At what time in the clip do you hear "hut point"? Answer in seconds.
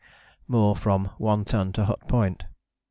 1.85-2.45